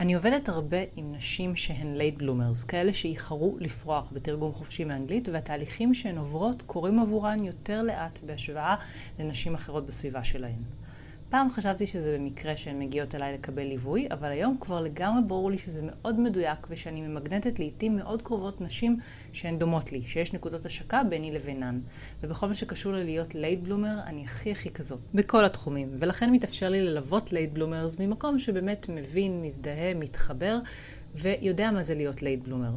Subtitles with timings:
[0.00, 5.94] אני עובדת הרבה עם נשים שהן late bloomers, כאלה שאיחרו לפרוח בתרגום חופשי מאנגלית, והתהליכים
[5.94, 8.76] שהן עוברות קורים עבורן יותר לאט בהשוואה
[9.18, 10.62] לנשים אחרות בסביבה שלהן.
[11.30, 15.58] פעם חשבתי שזה במקרה שהן מגיעות אליי לקבל ליווי, אבל היום כבר לגמרי ברור לי
[15.58, 18.98] שזה מאוד מדויק ושאני ממגנטת לעיתים מאוד קרובות נשים
[19.32, 21.80] שהן דומות לי, שיש נקודות השקה ביני לבינן.
[22.22, 25.00] ובכל מה שקשור ללהיות late bloomer, אני הכי הכי כזאת.
[25.14, 25.88] בכל התחומים.
[25.98, 30.58] ולכן מתאפשר לי ללוות late bloomers ממקום שבאמת מבין, מזדהה, מתחבר,
[31.14, 32.70] ויודע מה זה להיות late bloomer.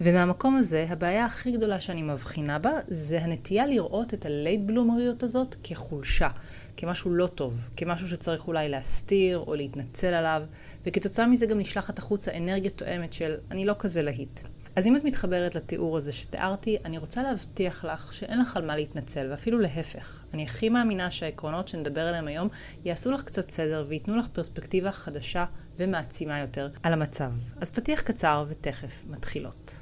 [0.00, 5.05] ומהמקום הזה, הבעיה הכי גדולה שאני מבחינה בה, זה הנטייה לראות את ה late bloomer
[5.05, 6.28] יות הזאת כחולשה,
[6.76, 10.42] כמשהו לא טוב, כמשהו שצריך אולי להסתיר או להתנצל עליו,
[10.86, 14.40] וכתוצאה מזה גם נשלחת החוצה אנרגיה תואמת של אני לא כזה להיט.
[14.76, 18.76] אז אם את מתחברת לתיאור הזה שתיארתי, אני רוצה להבטיח לך שאין לך על מה
[18.76, 20.24] להתנצל, ואפילו להפך.
[20.34, 22.48] אני הכי מאמינה שהעקרונות שנדבר עליהם היום
[22.84, 25.44] יעשו לך קצת סדר וייתנו לך פרספקטיבה חדשה
[25.76, 27.32] ומעצימה יותר על המצב.
[27.60, 29.74] אז פתיח קצר ותכף מתחילות.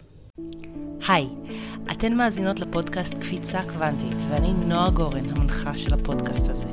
[1.09, 1.29] היי,
[1.91, 6.67] אתן מאזינות לפודקאסט קפיצה קוונטית, ואני נועה גורן, המנחה של הפודקאסט הזה.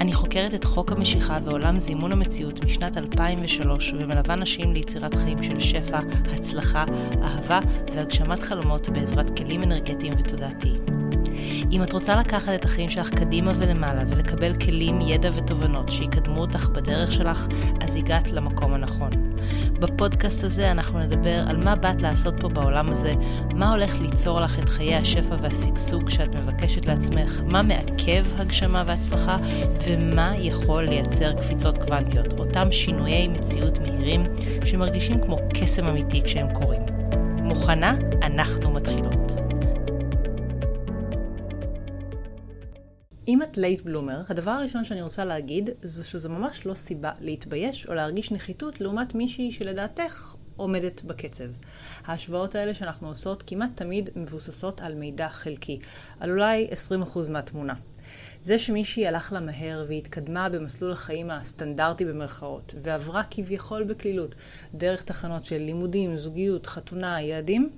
[0.00, 5.60] אני חוקרת את חוק המשיכה ועולם זימון המציאות משנת 2003, ומלווה נשים ליצירת חיים של
[5.60, 6.00] שפע,
[6.34, 6.84] הצלחה,
[7.22, 7.60] אהבה
[7.94, 10.80] והגשמת חלומות בעזרת כלים אנרגטיים ותודעתיים.
[11.72, 16.68] אם את רוצה לקחת את החיים שלך קדימה ולמעלה ולקבל כלים, ידע ותובנות שיקדמו אותך
[16.68, 17.48] בדרך שלך,
[17.80, 19.10] אז הגעת למקום הנכון.
[19.80, 23.14] בפודקאסט הזה אנחנו נדבר על מה באת לעשות פה בעולם הזה,
[23.54, 29.36] מה הולך ליצור לך את חיי השפע והשגשוג שאת מבקשת לעצמך, מה מעכב הגשמה והצלחה,
[29.86, 34.26] ומה יכול לייצר קפיצות קוונטיות, אותם שינויי מציאות מהירים
[34.64, 36.82] שמרגישים כמו קסם אמיתי כשהם קורים.
[37.38, 37.94] מוכנה?
[38.22, 39.47] אנחנו מתחילות.
[43.28, 47.86] אם את late bloomer, הדבר הראשון שאני רוצה להגיד, זה שזו ממש לא סיבה להתבייש
[47.86, 51.44] או להרגיש נחיתות לעומת מישהי שלדעתך עומדת בקצב.
[52.04, 55.78] ההשוואות האלה שאנחנו עושות כמעט תמיד מבוססות על מידע חלקי,
[56.20, 56.68] על אולי
[57.14, 57.74] 20% מהתמונה.
[58.42, 64.34] זה שמישהי הלך לה מהר והתקדמה במסלול החיים הסטנדרטי במרכאות, ועברה כביכול בקלילות
[64.74, 67.70] דרך תחנות של לימודים, זוגיות, חתונה, ילדים,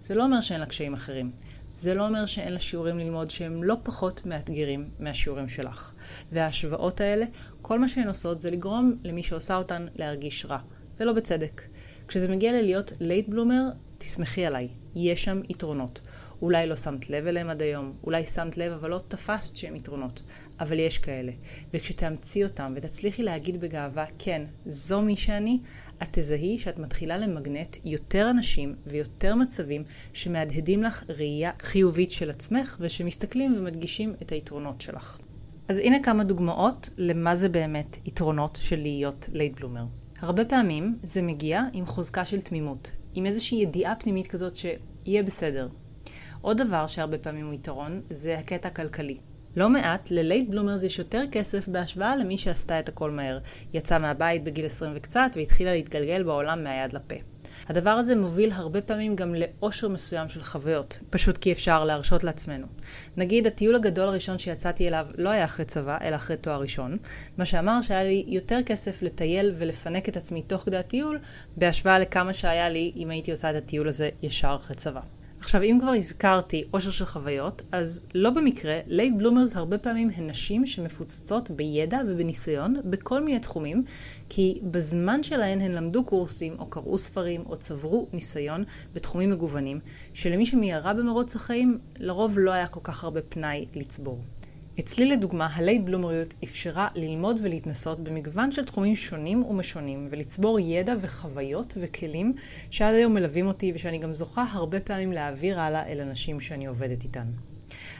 [0.00, 1.30] זה לא אומר שאין לה קשיים אחרים.
[1.78, 5.92] זה לא אומר שאין לה שיעורים ללמוד שהם לא פחות מאתגרים מהשיעורים שלך.
[6.32, 7.26] וההשוואות האלה,
[7.62, 10.58] כל מה שהן עושות זה לגרום למי שעושה אותן להרגיש רע,
[11.00, 11.62] ולא בצדק.
[12.08, 13.62] כשזה מגיע ללהיות late bloomer,
[13.98, 16.00] תסמכי עליי, יש שם יתרונות.
[16.42, 20.22] אולי לא שמת לב אליהם עד היום, אולי שמת לב אבל לא תפסת שהם יתרונות,
[20.60, 21.32] אבל יש כאלה.
[21.74, 25.58] וכשתאמצי אותם ותצליחי להגיד בגאווה, כן, זו מי שאני,
[26.02, 32.76] את תזהי שאת מתחילה למגנט יותר אנשים ויותר מצבים שמהדהדים לך ראייה חיובית של עצמך
[32.80, 35.18] ושמסתכלים ומדגישים את היתרונות שלך.
[35.68, 39.84] אז הנה כמה דוגמאות למה זה באמת יתרונות של להיות late bloomer.
[40.20, 45.68] הרבה פעמים זה מגיע עם חוזקה של תמימות, עם איזושהי ידיעה פנימית כזאת שיהיה בסדר.
[46.46, 49.16] עוד דבר שהרבה פעמים הוא יתרון, זה הקטע הכלכלי.
[49.56, 53.38] לא מעט, ל late bloomers יש יותר כסף בהשוואה למי שעשתה את הכל מהר.
[53.74, 57.14] יצאה מהבית בגיל 20 וקצת והתחילה להתגלגל בעולם מהיד לפה.
[57.68, 62.66] הדבר הזה מוביל הרבה פעמים גם לאושר מסוים של חוויות, פשוט כי אפשר להרשות לעצמנו.
[63.16, 66.96] נגיד, הטיול הגדול הראשון שיצאתי אליו לא היה אחרי צבא, אלא אחרי תואר ראשון,
[67.38, 71.18] מה שאמר שהיה לי יותר כסף לטייל ולפנק את עצמי תוך כדי הטיול,
[71.56, 75.00] בהשוואה לכמה שהיה לי אם הייתי עושה את הטיול הזה ישר אחרי צבא.
[75.46, 80.30] עכשיו, אם כבר הזכרתי אושר של חוויות, אז לא במקרה, late bloomers הרבה פעמים הן
[80.30, 83.84] נשים שמפוצצות בידע ובניסיון בכל מיני תחומים,
[84.28, 88.64] כי בזמן שלהן הן למדו קורסים, או קראו ספרים, או צברו ניסיון
[88.94, 89.80] בתחומים מגוונים,
[90.14, 94.18] שלמי שמיהרה במרוץ החיים, לרוב לא היה כל כך הרבה פנאי לצבור.
[94.80, 101.74] אצלי לדוגמה, הלייט בלומריות אפשרה ללמוד ולהתנסות במגוון של תחומים שונים ומשונים, ולצבור ידע וחוויות
[101.76, 102.34] וכלים
[102.70, 107.02] שעד היום מלווים אותי ושאני גם זוכה הרבה פעמים להעביר הלאה אל אנשים שאני עובדת
[107.02, 107.26] איתן.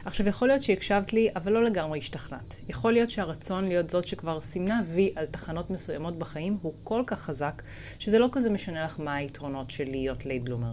[0.05, 2.55] עכשיו, יכול להיות שהקשבת לי, אבל לא לגמרי השתכנעת.
[2.69, 7.19] יכול להיות שהרצון להיות זאת שכבר סימנה וי על תחנות מסוימות בחיים הוא כל כך
[7.19, 7.61] חזק,
[7.99, 10.71] שזה לא כזה משנה לך מה היתרונות של להיות late bloomer.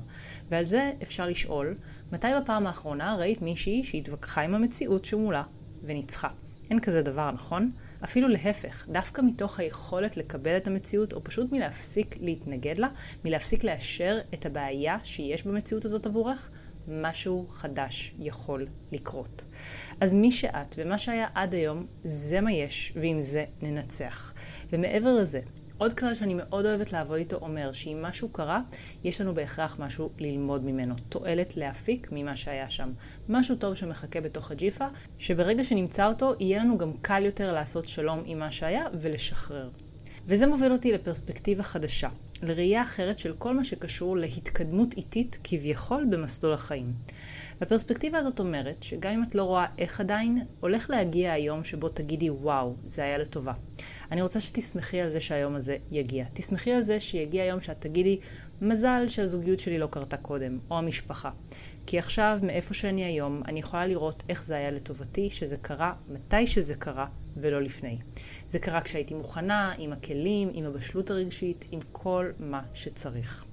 [0.49, 1.76] ועל זה אפשר לשאול,
[2.12, 5.43] מתי בפעם האחרונה ראית מישהי שהתווכחה עם המציאות שמולה
[5.84, 6.28] וניצחה.
[6.70, 7.70] אין כזה דבר, נכון?
[8.04, 12.88] אפילו להפך, דווקא מתוך היכולת לקבל את המציאות, או פשוט מלהפסיק להתנגד לה,
[13.25, 16.50] מלהפסיק לאשר את הבעיה שיש במציאות הזאת עבורך,
[16.88, 19.44] משהו חדש יכול לקרות.
[20.00, 24.34] אז מי שאת ומה שהיה עד היום, זה מה יש, ועם זה ננצח.
[24.72, 25.40] ומעבר לזה,
[25.79, 28.61] עוד כלל שאני מאוד אוהבת לעבוד איתו אומר שאם משהו קרה,
[29.05, 30.94] יש לנו בהכרח משהו ללמוד ממנו.
[31.09, 32.93] תועלת להפיק ממה שהיה שם.
[33.29, 34.87] משהו טוב שמחכה בתוך הג'יפה,
[35.19, 39.69] שברגע שנמצא אותו, יהיה לנו גם קל יותר לעשות שלום עם מה שהיה ולשחרר.
[40.26, 42.09] וזה מוביל אותי לפרספקטיבה חדשה,
[42.43, 46.93] לראייה אחרת של כל מה שקשור להתקדמות איטית כביכול במסלול החיים.
[47.61, 52.31] והפרספקטיבה הזאת אומרת שגם אם את לא רואה איך עדיין, הולך להגיע היום שבו תגידי
[52.31, 53.53] וואו, זה היה לטובה.
[54.14, 56.25] אני רוצה שתשמחי על זה שהיום הזה יגיע.
[56.34, 58.19] תשמחי על זה שיגיע היום שאת תגידי,
[58.62, 61.31] מזל שהזוגיות שלי לא קרתה קודם, או המשפחה.
[61.87, 66.46] כי עכשיו, מאיפה שאני היום, אני יכולה לראות איך זה היה לטובתי, שזה קרה מתי
[66.46, 67.06] שזה קרה,
[67.37, 67.99] ולא לפני.
[68.46, 73.44] זה קרה כשהייתי מוכנה, עם הכלים, עם הבשלות הרגשית, עם כל מה שצריך.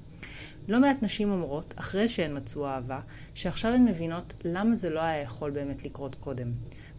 [0.67, 2.99] לא מעט נשים אומרות, אחרי שהן מצאו אהבה,
[3.33, 6.51] שעכשיו הן מבינות למה זה לא היה יכול באמת לקרות קודם.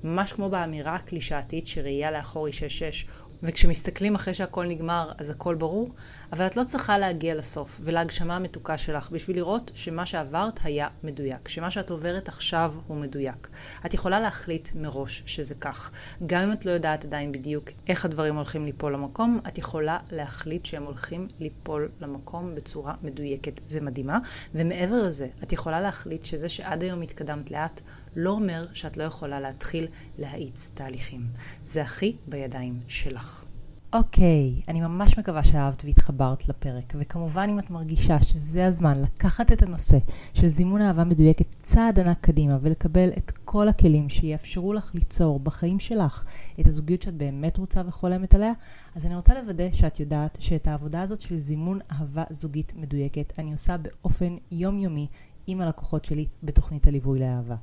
[0.04, 3.08] ממש כמו באמירה הקלישאתית שראייה לאחור היא 6-6,
[3.42, 5.90] וכשמסתכלים אחרי שהכל נגמר, אז הכל ברור,
[6.32, 11.48] אבל את לא צריכה להגיע לסוף ולהגשמה המתוקה שלך בשביל לראות שמה שעברת היה מדויק,
[11.48, 13.48] שמה שאת עוברת עכשיו הוא מדויק.
[13.86, 15.90] את יכולה להחליט מראש שזה כך.
[16.26, 20.66] גם אם את לא יודעת עדיין בדיוק איך הדברים הולכים ליפול למקום, את יכולה להחליט
[20.66, 24.18] שהם הולכים ליפול למקום בצורה מדויקת ומדהימה,
[24.54, 27.80] ומעבר לזה, את יכולה להחליט שזה שעד היום התקדמת לאט,
[28.16, 29.86] לא אומר שאת לא יכולה להתחיל
[30.18, 31.26] להאיץ תהליכים.
[31.64, 33.44] זה הכי בידיים שלך.
[33.92, 39.52] אוקיי, okay, אני ממש מקווה שאהבת והתחברת לפרק, וכמובן אם את מרגישה שזה הזמן לקחת
[39.52, 39.98] את הנושא
[40.34, 45.80] של זימון אהבה מדויקת צעד ענק קדימה ולקבל את כל הכלים שיאפשרו לך ליצור בחיים
[45.80, 46.24] שלך
[46.60, 48.52] את הזוגיות שאת באמת רוצה וחולמת עליה,
[48.96, 53.52] אז אני רוצה לוודא שאת יודעת שאת העבודה הזאת של זימון אהבה זוגית מדויקת אני
[53.52, 55.06] עושה באופן יומיומי
[55.46, 57.56] עם הלקוחות שלי בתוכנית הליווי לאהבה.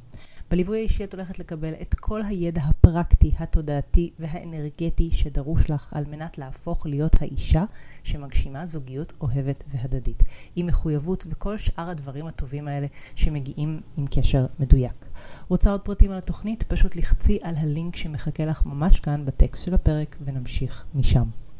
[0.51, 6.37] בליווי האישי את הולכת לקבל את כל הידע הפרקטי, התודעתי והאנרגטי שדרוש לך על מנת
[6.37, 7.63] להפוך להיות האישה
[8.03, 10.23] שמגשימה זוגיות אוהבת והדדית,
[10.55, 15.05] עם מחויבות וכל שאר הדברים הטובים האלה שמגיעים עם קשר מדויק.
[15.47, 16.63] רוצה עוד פרטים על התוכנית?
[16.63, 21.29] פשוט לחצי על הלינק שמחכה לך ממש כאן בטקסט של הפרק ונמשיך משם.